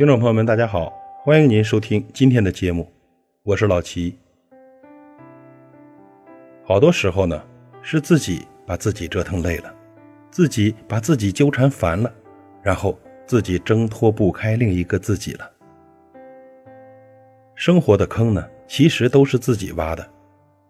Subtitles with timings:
[0.00, 0.90] 听众朋友们，大家好，
[1.22, 2.90] 欢迎您收听今天的节目，
[3.42, 4.16] 我是老齐。
[6.64, 7.44] 好多时候呢，
[7.82, 9.70] 是自己把自己折腾累了，
[10.30, 12.10] 自己把自己纠缠烦了，
[12.62, 15.50] 然后自己挣脱不开另一个自己了。
[17.54, 20.02] 生活的坑呢，其实都是自己挖的；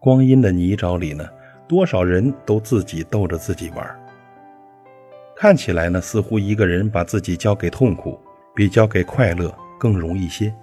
[0.00, 1.24] 光阴的泥沼里呢，
[1.68, 4.00] 多少人都自己逗着自己玩。
[5.36, 8.18] 看起来呢，似乎一个人把自己交给痛苦。
[8.54, 10.54] 比交给快乐更容易些。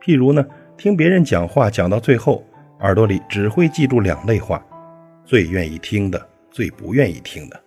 [0.00, 0.44] 譬如呢，
[0.76, 2.44] 听别人讲话讲到最后，
[2.80, 4.64] 耳朵里只会记住两类话：
[5.24, 7.60] 最愿意听的，最不愿意听的。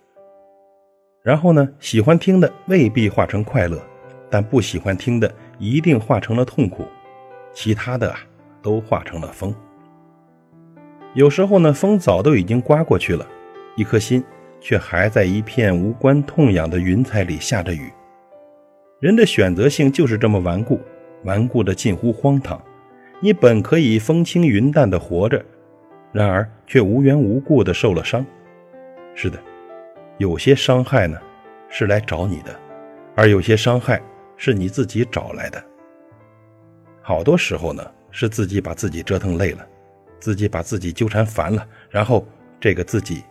[1.22, 3.80] 然后呢，喜欢听的未必化成快乐，
[4.28, 6.86] 但不喜欢听的一定化成了痛苦。
[7.52, 8.18] 其他的啊，
[8.60, 9.54] 都化成了风。
[11.14, 13.24] 有时候呢，风早都已经刮过去了，
[13.76, 14.22] 一颗心
[14.60, 17.92] 却还在一片无关痛痒的云彩里下着雨。
[19.00, 20.80] 人的选择性就是这么顽固，
[21.24, 22.62] 顽固的近乎荒唐。
[23.20, 25.44] 你本可以风轻云淡的活着，
[26.12, 28.24] 然而却无缘无故的受了伤。
[29.14, 29.38] 是的，
[30.18, 31.18] 有些伤害呢
[31.68, 32.54] 是来找你的，
[33.14, 34.00] 而有些伤害
[34.36, 35.62] 是你自己找来的。
[37.02, 39.66] 好多时候呢是自己把自己折腾累了，
[40.18, 42.26] 自己把自己纠缠烦了，然后
[42.60, 43.22] 这个自己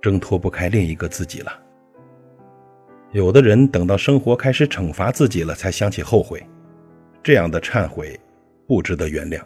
[0.00, 1.52] 挣脱不开另一个自己了。
[3.12, 6.44] 有的人等到生活开始惩罚自己了，才想起后悔，
[7.22, 8.18] 这样的忏悔
[8.66, 9.40] 不值得原谅。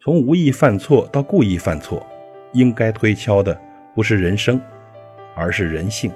[0.00, 2.06] 从无意犯错到故意犯错，
[2.54, 3.58] 应该推敲的
[3.94, 4.58] 不是人生，
[5.34, 6.10] 而是人性。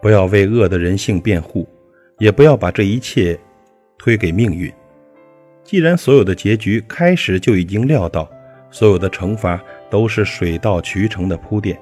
[0.00, 1.68] 不要为恶的人性辩护，
[2.18, 3.38] 也不要把这一切
[3.96, 4.72] 推给命运。
[5.62, 8.28] 既然所有的结局开始就已经料到，
[8.68, 11.78] 所有的惩罚都是水到渠成的铺垫，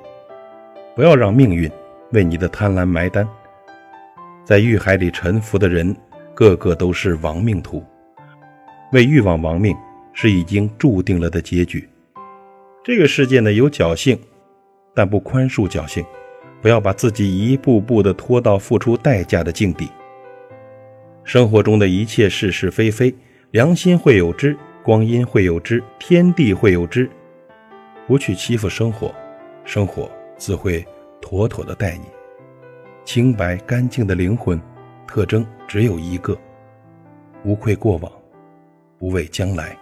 [0.94, 1.70] 不要让命运。
[2.12, 3.28] 为你的贪婪埋单，
[4.44, 5.96] 在欲海里沉浮的人，
[6.34, 7.84] 个个都是亡命徒。
[8.92, 9.76] 为欲望亡命，
[10.12, 11.88] 是已经注定了的结局。
[12.82, 14.18] 这个世界呢，有侥幸，
[14.94, 16.04] 但不宽恕侥幸。
[16.62, 19.88] 不要把自己一步步的拖到付出代价的境地。
[21.24, 23.14] 生活中的一切是是非非，
[23.52, 27.08] 良心会有之，光阴会有之，天地会有之。
[28.06, 29.14] 不去欺负生活，
[29.64, 30.84] 生活自会。
[31.30, 32.06] 妥妥的待你，
[33.04, 34.60] 清白干净的灵魂，
[35.06, 36.36] 特征只有一个：
[37.44, 38.10] 无愧过往，
[38.98, 39.78] 不畏将来。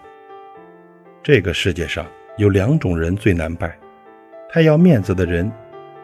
[1.22, 3.74] 这个世界上有两种人最难拜：
[4.50, 5.50] 太要面子的人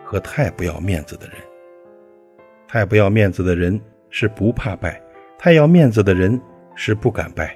[0.02, 1.36] 和太不要面子的人。
[2.66, 3.78] 太不要面子的人
[4.08, 4.98] 是不怕败，
[5.38, 6.40] 太要面子的人
[6.74, 7.54] 是不敢败。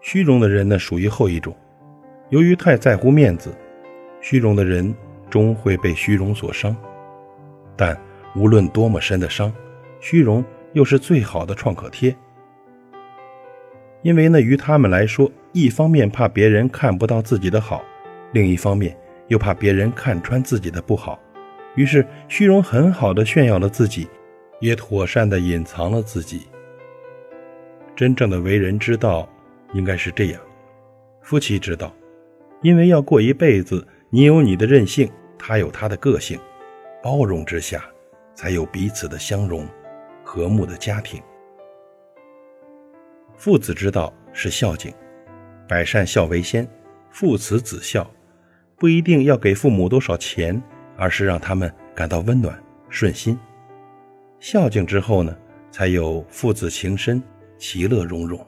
[0.00, 1.54] 虚荣的人呢，属于后一种。
[2.30, 3.54] 由于太在乎面子，
[4.22, 4.94] 虚荣的人。
[5.34, 6.76] 终会被虚荣所伤，
[7.74, 8.00] 但
[8.36, 9.52] 无论多么深的伤，
[9.98, 12.14] 虚荣又是最好的创可贴。
[14.02, 17.82] 因为呢，于他们来说，一方面怕别人看不到自己的好，
[18.30, 18.96] 另一方面
[19.26, 21.18] 又怕别人看穿自己的不好，
[21.74, 24.06] 于是虚荣很好的炫耀了自己，
[24.60, 26.42] 也妥善的隐藏了自己。
[27.96, 29.28] 真正的为人之道
[29.72, 30.40] 应该是这样：
[31.22, 31.92] 夫妻之道，
[32.62, 35.10] 因为要过一辈子，你有你的任性。
[35.38, 36.38] 他有他的个性，
[37.02, 37.84] 包容之下，
[38.34, 39.66] 才有彼此的相容，
[40.24, 41.22] 和睦的家庭。
[43.36, 44.92] 父子之道是孝敬，
[45.68, 46.66] 百善孝为先，
[47.10, 48.08] 父慈子孝，
[48.76, 50.62] 不一定要给父母多少钱，
[50.96, 52.56] 而是让他们感到温暖
[52.88, 53.38] 顺心。
[54.38, 55.36] 孝敬之后呢，
[55.70, 57.22] 才有父子情深，
[57.58, 58.38] 其乐融融。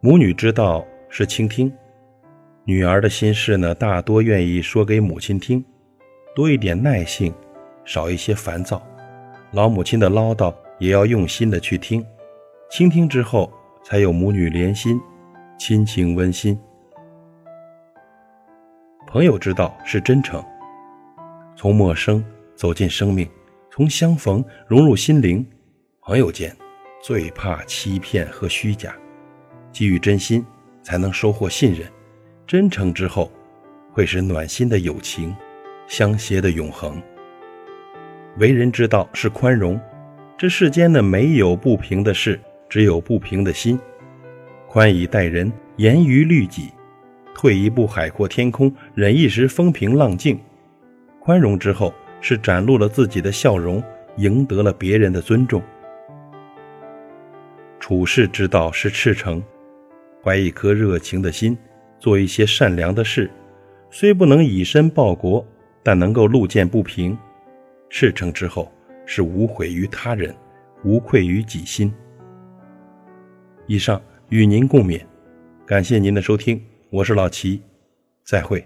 [0.00, 1.72] 母女之道是倾听。
[2.68, 5.64] 女儿的心事呢，大多愿意说给母亲听，
[6.34, 7.32] 多一点耐性，
[7.82, 8.86] 少一些烦躁。
[9.52, 12.04] 老母亲的唠叨也要用心的去听，
[12.70, 13.50] 倾听之后，
[13.82, 15.00] 才有母女连心，
[15.58, 16.60] 亲情温馨。
[19.06, 20.44] 朋友之道是真诚，
[21.56, 22.22] 从陌生
[22.54, 23.26] 走进生命，
[23.70, 25.42] 从相逢融入心灵。
[26.02, 26.54] 朋友间
[27.02, 28.94] 最怕欺骗和虚假，
[29.72, 30.44] 给予真心，
[30.82, 31.90] 才能收获信任。
[32.48, 33.30] 真诚之后，
[33.92, 35.36] 会是暖心的友情，
[35.86, 36.98] 相携的永恒。
[38.38, 39.78] 为人之道是宽容，
[40.38, 43.78] 这世间的没有不平的事，只有不平的心。
[44.66, 46.70] 宽以待人，严于律己，
[47.34, 50.40] 退一步海阔天空，忍一时风平浪静。
[51.20, 51.92] 宽容之后，
[52.22, 53.82] 是展露了自己的笑容，
[54.16, 55.62] 赢得了别人的尊重。
[57.78, 59.44] 处世之道是赤诚，
[60.24, 61.54] 怀一颗热情的心。
[61.98, 63.30] 做一些善良的事，
[63.90, 65.44] 虽不能以身报国，
[65.82, 67.16] 但能够路见不平。
[67.88, 68.70] 事成之后
[69.06, 70.34] 是无悔于他人，
[70.84, 71.92] 无愧于己心。
[73.66, 75.00] 以上与您共勉，
[75.66, 77.62] 感谢您的收听，我是老齐，
[78.24, 78.64] 再会。